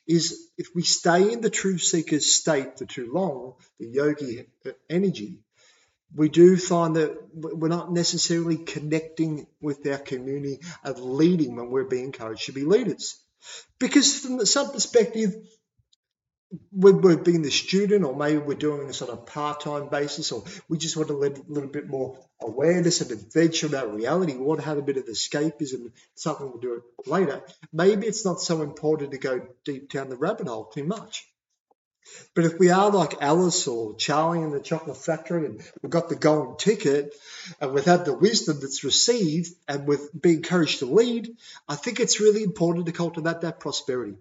is 0.05 0.49
if 0.57 0.67
we 0.75 0.83
stay 0.83 1.31
in 1.31 1.39
the 1.39 1.49
truth 1.49 1.81
seeker's 1.81 2.25
state 2.25 2.77
for 2.77 2.85
too 2.85 3.09
long, 3.13 3.53
the 3.79 3.87
yogi 3.87 4.47
uh, 4.65 4.71
energy, 4.89 5.39
we 6.13 6.27
do 6.27 6.57
find 6.57 6.97
that 6.97 7.15
we're 7.33 7.69
not 7.69 7.93
necessarily 7.93 8.57
connecting 8.57 9.47
with 9.61 9.87
our 9.87 9.97
community 9.97 10.59
of 10.83 10.99
leading 10.99 11.55
when 11.55 11.69
we're 11.69 11.85
being 11.85 12.05
encouraged 12.05 12.47
to 12.47 12.51
be 12.51 12.65
leaders. 12.65 13.17
Because 13.81 14.19
from 14.19 14.45
some 14.45 14.71
perspective, 14.71 15.35
we're 16.71 17.17
being 17.17 17.41
the 17.41 17.49
student, 17.49 18.05
or 18.05 18.15
maybe 18.15 18.37
we're 18.37 18.53
doing 18.53 18.85
this 18.85 19.01
on 19.01 19.09
a 19.09 19.17
part-time 19.17 19.89
basis, 19.89 20.31
or 20.31 20.43
we 20.69 20.77
just 20.77 20.95
want 20.95 21.07
to 21.07 21.15
live 21.15 21.31
a 21.31 21.35
little, 21.37 21.53
little 21.53 21.69
bit 21.69 21.87
more 21.89 22.19
awareness 22.41 23.01
and 23.01 23.11
adventure 23.11 23.67
about 23.67 23.95
reality. 23.95 24.33
We 24.33 24.43
want 24.43 24.59
to 24.59 24.65
have 24.67 24.77
a 24.77 24.83
bit 24.83 24.97
of 24.97 25.05
escapism, 25.05 25.91
something 26.13 26.47
we'll 26.47 26.59
do 26.59 26.75
it 26.75 27.09
later. 27.09 27.41
Maybe 27.73 28.05
it's 28.05 28.23
not 28.23 28.39
so 28.39 28.61
important 28.61 29.11
to 29.11 29.17
go 29.17 29.47
deep 29.65 29.91
down 29.91 30.09
the 30.09 30.17
rabbit 30.17 30.47
hole 30.47 30.65
too 30.65 30.83
much. 30.83 31.25
But 32.33 32.45
if 32.45 32.59
we 32.59 32.69
are 32.69 32.89
like 32.89 33.21
Alice 33.21 33.67
or 33.67 33.95
Charlie 33.95 34.41
in 34.41 34.51
the 34.51 34.59
chocolate 34.59 34.97
factory 34.97 35.45
and 35.45 35.61
we've 35.81 35.89
got 35.91 36.09
the 36.09 36.15
golden 36.15 36.57
ticket 36.57 37.13
and 37.59 37.73
we've 37.73 37.85
had 37.85 38.05
the 38.05 38.13
wisdom 38.13 38.59
that's 38.61 38.83
received 38.83 39.53
and 39.67 39.87
we've 39.87 40.09
been 40.19 40.37
encouraged 40.37 40.79
to 40.79 40.85
lead, 40.85 41.35
I 41.67 41.75
think 41.75 41.99
it's 41.99 42.19
really 42.19 42.43
important 42.43 42.85
to 42.85 42.91
cultivate 42.91 43.41
that 43.41 43.59
prosperity. 43.59 44.15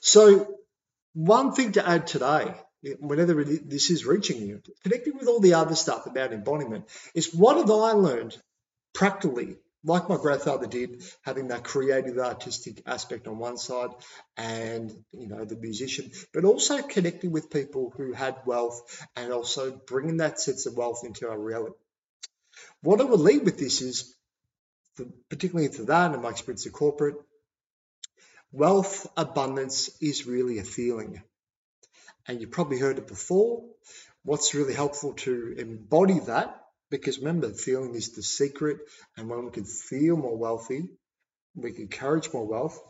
So, 0.00 0.56
one 1.12 1.52
thing 1.52 1.72
to 1.72 1.86
add 1.86 2.06
today, 2.06 2.54
whenever 2.98 3.44
this 3.44 3.90
is 3.90 4.06
reaching 4.06 4.40
you, 4.42 4.62
connecting 4.82 5.16
with 5.16 5.28
all 5.28 5.40
the 5.40 5.54
other 5.54 5.74
stuff 5.74 6.06
about 6.06 6.32
embodiment, 6.32 6.86
is 7.14 7.34
what 7.34 7.56
have 7.56 7.70
I 7.70 7.92
learned 7.92 8.36
practically 8.94 9.56
like 9.82 10.08
my 10.08 10.16
grandfather 10.16 10.66
did, 10.66 11.02
having 11.22 11.48
that 11.48 11.64
creative 11.64 12.18
artistic 12.18 12.82
aspect 12.86 13.26
on 13.26 13.38
one 13.38 13.56
side 13.56 13.90
and, 14.36 14.92
you 15.12 15.26
know, 15.26 15.44
the 15.44 15.56
musician, 15.56 16.10
but 16.34 16.44
also 16.44 16.82
connecting 16.82 17.30
with 17.30 17.50
people 17.50 17.92
who 17.96 18.12
had 18.12 18.36
wealth 18.44 19.06
and 19.16 19.32
also 19.32 19.70
bringing 19.86 20.18
that 20.18 20.38
sense 20.38 20.66
of 20.66 20.76
wealth 20.76 21.02
into 21.04 21.28
our 21.28 21.38
reality. 21.38 21.74
What 22.82 23.00
I 23.00 23.04
would 23.04 23.20
lead 23.20 23.44
with 23.44 23.58
this 23.58 23.80
is, 23.80 24.14
particularly 25.30 25.66
into 25.66 25.84
that 25.84 26.12
and 26.12 26.22
my 26.22 26.30
experience 26.30 26.66
in 26.66 26.72
corporate, 26.72 27.16
wealth 28.52 29.06
abundance 29.16 29.90
is 30.02 30.26
really 30.26 30.58
a 30.58 30.64
feeling. 30.64 31.22
And 32.28 32.40
you've 32.40 32.50
probably 32.50 32.78
heard 32.78 32.98
it 32.98 33.08
before. 33.08 33.64
What's 34.24 34.54
really 34.54 34.74
helpful 34.74 35.14
to 35.14 35.54
embody 35.56 36.18
that 36.20 36.60
because 36.90 37.18
remember, 37.18 37.50
feeling 37.50 37.94
is 37.94 38.12
the 38.12 38.22
secret. 38.22 38.78
And 39.16 39.28
when 39.28 39.44
we 39.44 39.50
can 39.50 39.64
feel 39.64 40.16
more 40.16 40.36
wealthy, 40.36 40.88
we 41.54 41.72
can 41.72 41.82
encourage 41.82 42.32
more 42.32 42.46
wealth. 42.46 42.80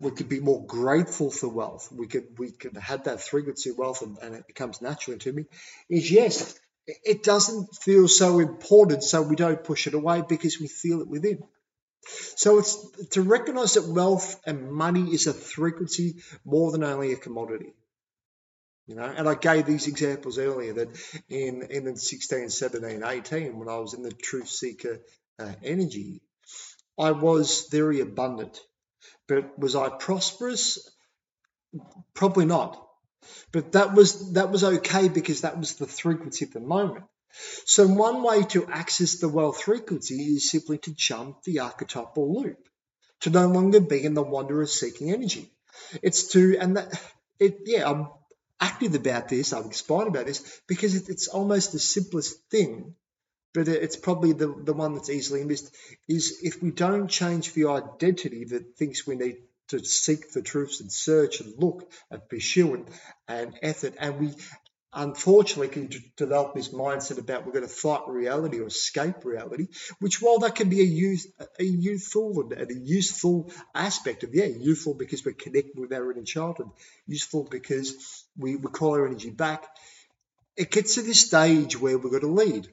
We 0.00 0.10
could 0.10 0.28
be 0.28 0.40
more 0.40 0.64
grateful 0.66 1.30
for 1.30 1.48
wealth. 1.48 1.90
We 1.90 2.06
could 2.06 2.38
we 2.38 2.50
could 2.50 2.76
have 2.76 3.04
that 3.04 3.20
frequency 3.22 3.70
of 3.70 3.78
wealth, 3.78 4.02
and, 4.02 4.18
and 4.18 4.34
it 4.34 4.46
becomes 4.46 4.82
natural 4.82 5.18
to 5.18 5.32
me. 5.32 5.46
Is 5.88 6.10
yes, 6.10 6.58
it 6.86 7.22
doesn't 7.22 7.74
feel 7.76 8.08
so 8.08 8.40
important, 8.40 9.02
so 9.04 9.22
we 9.22 9.36
don't 9.36 9.62
push 9.64 9.86
it 9.86 9.94
away 9.94 10.22
because 10.28 10.60
we 10.60 10.66
feel 10.68 11.00
it 11.00 11.08
within. 11.08 11.42
So 12.36 12.58
it's 12.58 12.76
to 13.10 13.22
recognize 13.22 13.74
that 13.74 13.86
wealth 13.86 14.40
and 14.44 14.70
money 14.70 15.14
is 15.14 15.26
a 15.26 15.32
frequency 15.32 16.22
more 16.44 16.70
than 16.72 16.84
only 16.84 17.12
a 17.12 17.16
commodity. 17.16 17.72
You 18.86 18.96
know, 18.96 19.04
and 19.04 19.28
I 19.28 19.34
gave 19.34 19.64
these 19.64 19.86
examples 19.86 20.38
earlier 20.38 20.74
that 20.74 20.88
in 21.28 21.62
in 21.70 21.84
the 21.84 21.96
16, 21.96 22.50
17, 22.50 23.02
18, 23.02 23.58
when 23.58 23.68
I 23.68 23.78
was 23.78 23.94
in 23.94 24.02
the 24.02 24.12
truth 24.12 24.48
seeker 24.48 25.00
uh, 25.38 25.52
energy, 25.62 26.20
I 26.98 27.12
was 27.12 27.68
very 27.70 28.00
abundant. 28.00 28.60
But 29.26 29.58
was 29.58 29.74
I 29.74 29.88
prosperous? 29.88 30.78
Probably 32.12 32.44
not. 32.44 32.80
But 33.52 33.72
that 33.72 33.94
was 33.94 34.32
that 34.34 34.50
was 34.50 34.64
okay 34.64 35.08
because 35.08 35.40
that 35.40 35.58
was 35.58 35.76
the 35.76 35.86
frequency 35.86 36.44
at 36.44 36.52
the 36.52 36.60
moment. 36.60 37.04
So 37.64 37.86
one 37.86 38.22
way 38.22 38.42
to 38.50 38.66
access 38.66 39.16
the 39.16 39.28
wealth 39.28 39.62
frequency 39.62 40.16
is 40.36 40.50
simply 40.50 40.78
to 40.78 40.94
jump 40.94 41.42
the 41.42 41.60
archetypal 41.60 42.42
loop, 42.42 42.68
to 43.20 43.30
no 43.30 43.48
longer 43.48 43.80
be 43.80 44.04
in 44.04 44.14
the 44.14 44.22
wonder 44.22 44.60
of 44.60 44.70
seeking 44.70 45.10
energy. 45.10 45.50
It's 46.02 46.28
to 46.32 46.58
and 46.58 46.76
that 46.76 47.00
it 47.40 47.60
yeah, 47.64 47.90
I'm 47.90 48.08
active 48.60 48.94
about 48.94 49.28
this, 49.28 49.52
I'm 49.52 49.64
inspired 49.64 50.08
about 50.08 50.26
this 50.26 50.60
because 50.66 51.08
it's 51.08 51.28
almost 51.28 51.72
the 51.72 51.78
simplest 51.78 52.36
thing, 52.50 52.94
but 53.52 53.68
it's 53.68 53.96
probably 53.96 54.32
the, 54.32 54.54
the 54.64 54.72
one 54.72 54.94
that's 54.94 55.10
easily 55.10 55.44
missed. 55.44 55.74
Is 56.08 56.40
if 56.42 56.62
we 56.62 56.70
don't 56.70 57.08
change 57.08 57.52
the 57.52 57.68
identity 57.68 58.44
that 58.46 58.76
thinks 58.76 59.06
we 59.06 59.16
need 59.16 59.36
to 59.68 59.84
seek 59.84 60.32
the 60.32 60.42
truths 60.42 60.80
and 60.80 60.92
search 60.92 61.40
and 61.40 61.54
look 61.58 61.90
and 62.10 62.28
pursue 62.28 62.74
and, 62.74 62.88
and 63.28 63.58
effort, 63.62 63.94
and 63.98 64.18
we 64.20 64.30
unfortunately 64.94 65.68
can 65.68 65.90
develop 66.16 66.54
this 66.54 66.68
mindset 66.68 67.18
about 67.18 67.44
we're 67.44 67.52
going 67.52 67.66
to 67.66 67.72
fight 67.72 68.02
reality 68.08 68.60
or 68.60 68.66
escape 68.66 69.24
reality, 69.24 69.68
which 69.98 70.22
while 70.22 70.38
that 70.38 70.54
can 70.54 70.68
be 70.68 70.80
a 70.80 70.84
youth 70.84 71.26
a 71.58 71.64
youthful 71.64 72.52
and 72.56 72.70
a 72.70 72.74
useful 72.74 73.50
aspect 73.74 74.22
of 74.22 74.34
yeah, 74.34 74.44
youthful 74.46 74.94
because 74.94 75.24
we're 75.24 75.32
connected 75.32 75.78
with 75.78 75.92
our 75.92 76.12
inner 76.12 76.22
childhood, 76.22 76.70
useful 77.06 77.46
because 77.50 78.24
we, 78.38 78.56
we 78.56 78.70
call 78.70 78.94
our 78.94 79.06
energy 79.06 79.30
back, 79.30 79.64
it 80.56 80.70
gets 80.70 80.94
to 80.94 81.02
this 81.02 81.20
stage 81.20 81.78
where 81.80 81.98
we're 81.98 82.10
going 82.10 82.20
to 82.22 82.28
lead. 82.28 82.68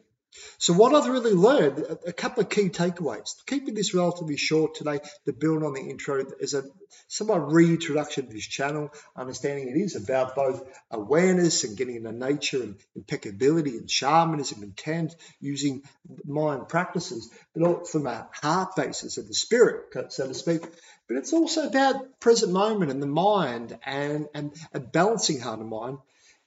So 0.57 0.73
what 0.73 0.93
I've 0.93 1.09
really 1.09 1.33
learned, 1.33 1.83
a 2.05 2.13
couple 2.13 2.43
of 2.43 2.49
key 2.49 2.69
takeaways. 2.69 3.35
Keeping 3.45 3.73
this 3.73 3.93
relatively 3.93 4.37
short 4.37 4.75
today 4.75 4.99
to 5.25 5.33
build 5.33 5.63
on 5.63 5.73
the 5.73 5.81
intro 5.81 6.23
is 6.39 6.53
a 6.53 6.63
somewhat 7.07 7.51
reintroduction 7.51 8.27
to 8.27 8.33
this 8.33 8.45
channel, 8.45 8.91
understanding 9.15 9.67
it 9.67 9.77
is 9.77 9.95
about 9.95 10.35
both 10.35 10.61
awareness 10.89 11.63
and 11.63 11.77
getting 11.77 11.95
into 11.95 12.11
nature 12.11 12.63
and 12.63 12.75
impeccability 12.95 13.77
and 13.77 13.89
shamanism 13.89 14.61
and 14.61 14.69
intent 14.69 15.15
using 15.39 15.83
mind 16.25 16.69
practices, 16.69 17.29
but 17.55 17.89
from 17.89 18.07
a 18.07 18.27
heart 18.33 18.75
basis 18.75 19.17
of 19.17 19.27
the 19.27 19.33
spirit, 19.33 19.93
so 20.09 20.27
to 20.27 20.33
speak. 20.33 20.61
But 21.07 21.17
it's 21.17 21.33
also 21.33 21.67
about 21.67 22.19
present 22.19 22.53
moment 22.53 22.91
and 22.91 23.01
the 23.01 23.07
mind 23.07 23.77
and, 23.85 24.27
and 24.33 24.53
a 24.73 24.79
balancing 24.79 25.39
heart 25.39 25.59
and 25.59 25.69
mind 25.69 25.97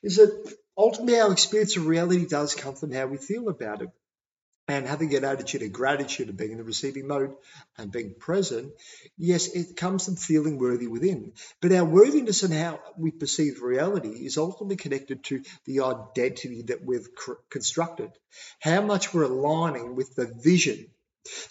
is 0.02 0.16
that 0.16 0.54
ultimately 0.76 1.18
our 1.18 1.32
experience 1.32 1.76
of 1.76 1.86
reality 1.86 2.26
does 2.26 2.54
come 2.54 2.74
from 2.74 2.92
how 2.92 3.06
we 3.06 3.16
feel 3.16 3.48
about 3.48 3.82
it. 3.82 3.90
And 4.66 4.86
having 4.86 5.14
an 5.14 5.26
attitude 5.26 5.60
of 5.60 5.74
gratitude 5.74 6.28
and 6.28 6.38
being 6.38 6.52
in 6.52 6.56
the 6.56 6.64
receiving 6.64 7.06
mode 7.06 7.34
and 7.76 7.92
being 7.92 8.14
present, 8.18 8.72
yes, 9.18 9.48
it 9.48 9.76
comes 9.76 10.06
from 10.06 10.16
feeling 10.16 10.58
worthy 10.58 10.86
within. 10.86 11.34
But 11.60 11.72
our 11.72 11.84
worthiness 11.84 12.44
and 12.44 12.54
how 12.54 12.80
we 12.96 13.10
perceive 13.10 13.60
reality 13.60 14.08
is 14.08 14.38
ultimately 14.38 14.76
connected 14.76 15.22
to 15.24 15.42
the 15.66 15.80
identity 15.80 16.62
that 16.68 16.82
we've 16.82 17.06
constructed, 17.50 18.10
how 18.58 18.80
much 18.80 19.12
we're 19.12 19.24
aligning 19.24 19.96
with 19.96 20.14
the 20.14 20.32
vision. 20.42 20.86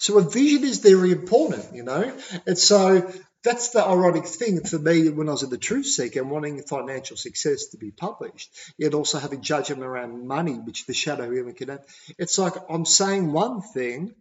So 0.00 0.18
a 0.18 0.22
vision 0.22 0.64
is 0.64 0.78
very 0.78 1.12
important, 1.12 1.72
you 1.72 1.84
know. 1.84 2.12
And 2.48 2.58
so 2.58 3.12
that's 3.44 3.70
the 3.70 3.84
ironic 3.84 4.26
thing 4.26 4.64
for 4.64 4.78
me 4.78 5.10
when 5.10 5.28
I 5.28 5.32
was 5.32 5.42
in 5.42 5.50
the 5.50 5.58
truth 5.58 5.86
seeker 5.86 6.22
and 6.22 6.30
wanting 6.30 6.62
financial 6.62 7.16
success 7.16 7.66
to 7.66 7.76
be 7.76 7.90
published, 7.90 8.50
yet 8.78 8.94
also 8.94 9.18
having 9.18 9.42
judgment 9.42 9.82
around 9.82 10.26
money, 10.26 10.54
which 10.54 10.86
the 10.86 10.94
shadow 10.94 11.30
even 11.30 11.52
can 11.52 11.68
have. 11.68 11.84
It's 12.18 12.38
like 12.38 12.54
I'm 12.70 12.86
saying 12.86 13.30
one 13.30 13.60
thing 13.60 14.14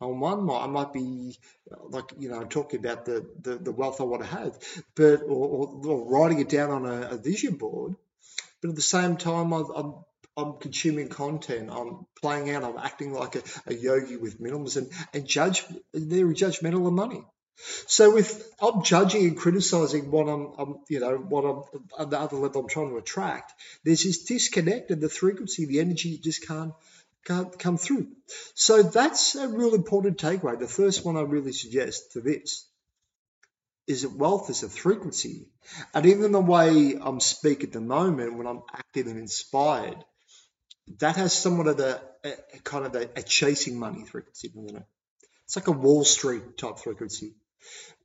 on 0.00 0.20
one 0.20 0.48
I 0.48 0.66
might 0.68 0.92
be 0.92 1.36
like 1.90 2.12
you 2.18 2.28
know 2.28 2.44
talking 2.44 2.78
about 2.78 3.04
the 3.04 3.26
the, 3.40 3.56
the 3.56 3.72
wealth 3.72 4.00
I 4.00 4.04
want 4.04 4.22
to 4.22 4.28
have, 4.28 4.56
but 4.94 5.22
or, 5.22 5.48
or, 5.48 5.86
or 5.86 6.10
writing 6.10 6.38
it 6.38 6.48
down 6.48 6.70
on 6.70 6.86
a, 6.86 7.10
a, 7.10 7.16
vision 7.16 7.56
board, 7.56 7.96
but 8.62 8.70
at 8.70 8.76
the 8.76 8.82
same 8.82 9.16
time 9.16 9.52
i 9.52 9.62
I'm 9.74 9.94
I'm 10.36 10.52
consuming 10.58 11.08
content. 11.08 11.68
I'm 11.72 12.06
playing 12.22 12.50
out. 12.50 12.62
I'm 12.62 12.78
acting 12.78 13.12
like 13.12 13.34
a, 13.34 13.42
a 13.66 13.74
yogi 13.74 14.16
with 14.16 14.40
minimums 14.40 14.76
and 14.76 14.88
and 15.12 15.26
judge. 15.26 15.64
They're 15.92 16.26
judgmental 16.28 16.86
of 16.86 16.92
money. 16.92 17.24
So 17.86 18.14
with 18.14 18.54
I'm 18.60 18.82
judging 18.82 19.26
and 19.26 19.36
criticizing 19.36 20.10
what 20.10 20.28
I'm, 20.28 20.52
I'm 20.58 20.80
you 20.88 21.00
know, 21.00 21.16
what 21.16 21.42
I'm 21.42 21.62
at 21.98 22.10
the 22.10 22.18
other 22.18 22.36
level 22.36 22.62
I'm 22.62 22.68
trying 22.68 22.90
to 22.90 22.96
attract, 22.96 23.52
there's 23.84 24.04
this 24.04 24.24
disconnect 24.24 24.90
and 24.90 25.00
the 25.00 25.08
frequency, 25.08 25.66
the 25.66 25.80
energy 25.80 26.18
just 26.18 26.46
can't 26.46 26.72
can't 27.24 27.58
come 27.58 27.76
through. 27.76 28.08
So 28.54 28.82
that's 28.82 29.34
a 29.34 29.48
real 29.48 29.74
important 29.74 30.18
takeaway. 30.18 30.58
The 30.58 30.66
first 30.66 31.04
one 31.04 31.16
I 31.16 31.22
really 31.22 31.52
suggest 31.52 32.12
to 32.12 32.20
this 32.20 32.66
is 33.86 34.02
that 34.02 34.12
wealth 34.12 34.50
is 34.50 34.62
a 34.62 34.68
frequency. 34.68 35.48
And 35.94 36.06
even 36.06 36.32
the 36.32 36.40
way 36.40 36.96
I'm 37.00 37.20
speak 37.20 37.64
at 37.64 37.72
the 37.72 37.80
moment, 37.80 38.36
when 38.36 38.46
I'm 38.46 38.62
active 38.72 39.06
and 39.06 39.18
inspired, 39.18 40.04
that 40.98 41.16
has 41.16 41.32
somewhat 41.32 41.66
of 41.66 41.76
the 41.76 42.00
a, 42.24 42.58
kind 42.64 42.86
of 42.86 42.94
a, 42.94 43.08
a 43.16 43.22
chasing 43.22 43.78
money 43.78 44.04
frequency, 44.04 44.50
know. 44.72 44.84
It's 45.44 45.56
like 45.56 45.68
a 45.68 45.72
Wall 45.72 46.04
Street 46.04 46.58
type 46.58 46.78
frequency. 46.78 47.34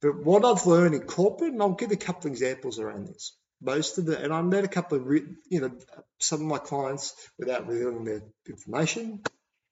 But 0.01 0.23
what 0.23 0.45
I've 0.45 0.65
learned 0.65 0.95
in 0.95 1.01
corporate, 1.01 1.53
and 1.53 1.61
I'll 1.61 1.73
give 1.73 1.91
a 1.91 1.95
couple 1.95 2.27
of 2.27 2.33
examples 2.33 2.79
around 2.79 3.07
this. 3.07 3.35
Most 3.61 3.97
of 3.97 4.05
the, 4.05 4.21
and 4.21 4.33
I 4.33 4.41
met 4.41 4.65
a 4.65 4.67
couple 4.69 4.97
of, 4.97 5.07
you 5.49 5.61
know, 5.61 5.71
some 6.19 6.41
of 6.41 6.47
my 6.47 6.57
clients 6.57 7.13
without 7.39 7.67
revealing 7.67 8.03
their 8.03 8.21
information, 8.47 9.21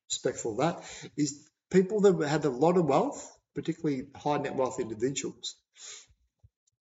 respectful 0.10 0.54
of 0.54 0.58
that, 0.60 1.12
is 1.18 1.48
people 1.70 2.02
that 2.02 2.28
had 2.28 2.46
a 2.46 2.50
lot 2.50 2.78
of 2.78 2.86
wealth, 2.86 3.38
particularly 3.54 4.08
high 4.16 4.38
net 4.38 4.56
wealth 4.56 4.80
individuals. 4.80 5.56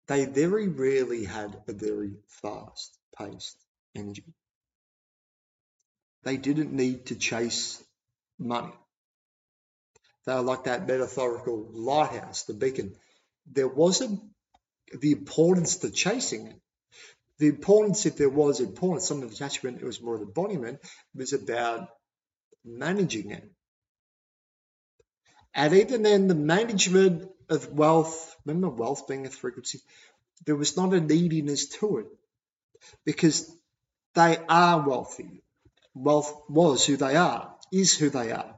They 0.07 0.25
very 0.27 0.69
rarely 0.69 1.25
had 1.25 1.57
a 1.69 1.73
very 1.73 2.13
fast 2.43 2.97
paced 3.17 3.57
energy. 3.95 4.35
They 6.23 6.37
didn't 6.37 6.73
need 6.73 7.07
to 7.07 7.17
chase 7.17 7.83
money. 8.39 8.73
They 10.31 10.37
were 10.37 10.43
like 10.43 10.65
that 10.65 10.89
metaphorical 10.89 11.69
lighthouse, 11.73 12.45
the 12.45 12.55
beacon 12.55 12.97
there 13.53 13.69
wasn't 13.69 14.21
the 15.01 15.13
importance 15.13 15.79
to 15.79 15.91
chasing 15.91 16.49
it. 16.49 16.57
The 17.39 17.49
importance, 17.49 18.07
if 18.07 18.17
there 18.19 18.31
was 18.31 18.61
importance, 18.61 19.09
some 19.09 19.23
of 19.23 19.31
the 19.31 19.37
attachment, 19.37 19.81
it 19.83 19.87
was 19.87 20.03
more 20.03 20.17
of 20.17 20.23
embodiment, 20.23 20.81
was 21.15 21.35
about 21.35 21.91
managing 22.65 23.33
it. 23.33 23.51
And 25.55 25.75
even 25.75 26.03
then, 26.03 26.29
the 26.29 26.37
management 26.37 27.31
of 27.51 27.73
wealth, 27.73 28.37
remember 28.47 28.71
wealth 28.71 29.09
being 29.09 29.27
a 29.27 29.31
frequency, 29.31 29.81
there 30.47 30.57
was 30.57 30.77
not 30.77 30.95
a 30.95 31.01
neediness 31.01 31.69
to 31.81 31.99
it. 31.99 32.07
because 33.07 33.51
they 34.15 34.39
are 34.49 34.89
wealthy. 34.89 35.43
Wealth 35.95 36.43
was 36.49 36.87
who 36.87 36.97
they 36.99 37.17
are, 37.17 37.55
is 37.73 37.97
who 37.97 38.11
they 38.11 38.33
are. 38.33 38.57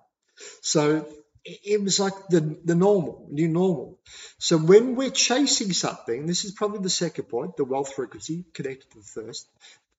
So 0.62 1.08
it 1.44 1.82
was 1.82 1.98
like 1.98 2.14
the, 2.28 2.58
the 2.64 2.74
normal, 2.74 3.26
new 3.30 3.48
normal. 3.48 3.98
So 4.38 4.56
when 4.56 4.94
we're 4.94 5.10
chasing 5.10 5.72
something, 5.72 6.26
this 6.26 6.44
is 6.44 6.52
probably 6.52 6.80
the 6.80 6.90
second 6.90 7.24
point, 7.24 7.56
the 7.56 7.64
wealth 7.64 7.94
frequency 7.94 8.44
connected 8.54 8.90
to 8.90 8.98
the 8.98 9.22
first. 9.22 9.48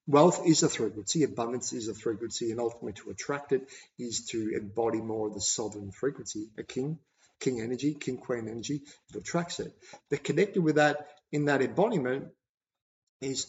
Wealth 0.07 0.45
is 0.45 0.63
a 0.63 0.69
frequency, 0.69 1.23
abundance 1.23 1.71
is 1.73 1.87
a 1.87 1.93
frequency, 1.93 2.51
and 2.51 2.59
ultimately 2.59 2.93
to 2.93 3.09
attract 3.09 3.51
it 3.53 3.69
is 3.97 4.25
to 4.27 4.51
embody 4.55 4.99
more 4.99 5.27
of 5.27 5.33
the 5.33 5.41
sovereign 5.41 5.91
frequency, 5.91 6.49
a 6.57 6.63
king, 6.63 6.99
king 7.39 7.61
energy, 7.61 7.93
king 7.93 8.17
queen 8.17 8.49
energy 8.49 8.81
that 9.11 9.19
attracts 9.19 9.59
it. 9.59 9.73
But 10.09 10.23
connected 10.23 10.61
with 10.61 10.75
that 10.75 11.07
in 11.31 11.45
that 11.45 11.61
embodiment 11.61 12.27
is 13.21 13.47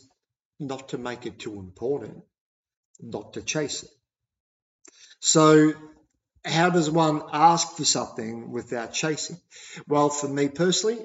not 0.60 0.90
to 0.90 0.98
make 0.98 1.26
it 1.26 1.40
too 1.40 1.54
important, 1.54 2.22
not 3.00 3.34
to 3.34 3.42
chase 3.42 3.82
it. 3.82 3.90
So 5.20 5.74
how 6.44 6.70
does 6.70 6.90
one 6.90 7.22
ask 7.32 7.76
for 7.76 7.84
something 7.84 8.50
without 8.50 8.92
chasing? 8.92 9.38
Well, 9.88 10.10
for 10.10 10.28
me 10.28 10.48
personally, 10.48 10.98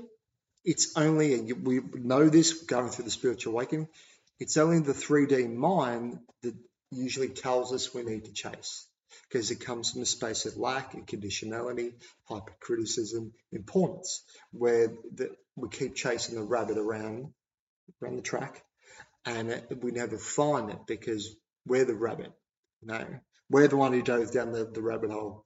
it's 0.66 0.98
only, 0.98 1.34
and 1.34 1.66
we 1.66 1.80
know 1.94 2.30
this 2.30 2.54
going 2.64 2.90
through 2.90 3.06
the 3.06 3.12
spiritual 3.12 3.54
awakening, 3.54 3.88
it's 4.40 4.58
only 4.58 4.80
the 4.80 4.94
3D 4.94 5.54
mind 5.54 6.20
that 6.44 6.56
usually 6.92 7.30
tells 7.30 7.74
us 7.74 7.94
we 7.94 8.04
need 8.04 8.26
to 8.26 8.34
chase 8.34 8.86
because 9.28 9.52
it 9.52 9.60
comes 9.60 9.92
from 9.92 10.02
a 10.02 10.06
space 10.06 10.46
of 10.46 10.58
lack 10.58 10.94
and 10.94 11.06
conditionality, 11.06 11.94
hypercriticism, 12.28 13.34
importance, 13.52 14.24
where 14.52 14.88
the, 15.14 15.36
we 15.56 15.70
keep 15.70 15.96
chasing 15.96 16.36
the 16.36 16.44
rabbit 16.44 16.78
around 16.78 17.32
around 18.02 18.16
the 18.16 18.22
track, 18.22 18.64
and 19.26 19.50
it, 19.50 19.84
we 19.84 19.92
never 19.92 20.18
find 20.18 20.70
it 20.70 20.80
because 20.88 21.36
we're 21.66 21.86
the 21.86 21.96
rabbit. 21.96 22.32
No, 22.82 23.04
we're 23.50 23.68
the 23.68 23.78
one 23.78 23.94
who 23.94 24.02
dove 24.02 24.32
down 24.32 24.52
the, 24.52 24.66
the 24.66 24.82
rabbit 24.82 25.12
hole. 25.12 25.46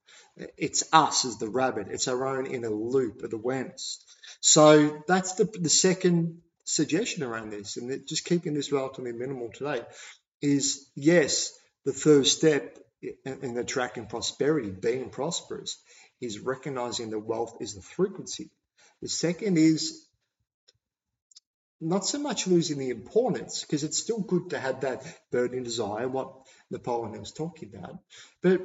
It's 0.58 0.84
us 0.92 1.26
as 1.26 1.38
the 1.38 1.50
rabbit. 1.50 1.88
It's 1.90 2.08
our 2.08 2.26
own 2.28 2.48
inner 2.48 2.70
loop 2.70 3.24
of 3.24 3.34
awareness. 3.34 4.04
So 4.42 5.04
that's 5.08 5.36
the, 5.36 5.46
the 5.46 5.70
second 5.70 6.42
suggestion 6.66 7.24
around 7.24 7.52
this, 7.52 7.78
and 7.78 8.08
just 8.08 8.26
keeping 8.26 8.54
this 8.54 8.72
relatively 8.72 9.12
minimal 9.12 9.50
today, 9.54 9.82
is 10.42 10.90
yes, 10.96 11.52
the 11.86 11.94
first 11.94 12.38
step 12.38 12.80
in 13.26 13.58
attracting 13.58 14.06
prosperity, 14.06 14.70
being 14.70 15.10
prosperous, 15.10 15.78
is 16.22 16.40
recognizing 16.40 17.10
that 17.10 17.20
wealth 17.20 17.58
is 17.60 17.76
the 17.76 17.82
frequency. 17.82 18.50
The 19.02 19.10
second 19.10 19.58
is 19.58 20.08
not 21.82 22.06
so 22.06 22.18
much 22.18 22.48
losing 22.48 22.78
the 22.78 22.92
importance, 22.92 23.62
because 23.62 23.84
it's 23.84 23.98
still 23.98 24.22
good 24.22 24.52
to 24.52 24.60
have 24.60 24.82
that 24.82 25.06
burning 25.32 25.64
desire, 25.64 26.08
what 26.08 26.43
Napoleon 26.74 27.20
was 27.20 27.32
talking 27.32 27.72
about, 27.74 28.00
but 28.42 28.62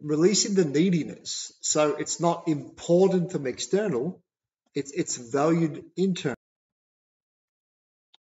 releasing 0.00 0.54
the 0.54 0.64
neediness. 0.64 1.52
So 1.60 1.96
it's 1.96 2.20
not 2.20 2.48
important 2.48 3.32
from 3.32 3.46
external, 3.46 4.22
it's, 4.74 4.92
it's 4.92 5.16
valued 5.16 5.84
internal. 5.96 6.33